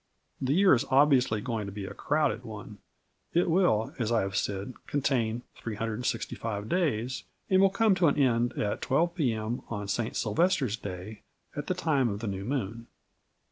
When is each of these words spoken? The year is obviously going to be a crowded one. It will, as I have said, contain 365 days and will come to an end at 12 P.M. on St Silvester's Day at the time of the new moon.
The 0.41 0.55
year 0.55 0.73
is 0.73 0.83
obviously 0.89 1.41
going 1.41 1.67
to 1.67 1.71
be 1.71 1.85
a 1.85 1.93
crowded 1.93 2.43
one. 2.43 2.79
It 3.35 3.51
will, 3.51 3.93
as 3.99 4.11
I 4.11 4.21
have 4.21 4.35
said, 4.35 4.73
contain 4.87 5.43
365 5.57 6.67
days 6.67 7.23
and 7.51 7.61
will 7.61 7.69
come 7.69 7.93
to 7.93 8.07
an 8.07 8.17
end 8.17 8.53
at 8.53 8.81
12 8.81 9.13
P.M. 9.13 9.61
on 9.69 9.87
St 9.87 10.15
Silvester's 10.15 10.75
Day 10.75 11.21
at 11.55 11.67
the 11.67 11.75
time 11.75 12.09
of 12.09 12.19
the 12.19 12.25
new 12.25 12.43
moon. 12.43 12.87